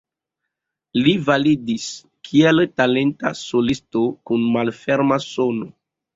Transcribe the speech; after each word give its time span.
Li 1.07 1.11
validis 1.27 1.85
kiel 2.31 2.65
talenta 2.81 3.33
solisto 3.43 4.03
kun 4.31 4.49
malferma 4.59 5.23
sono. 5.29 5.71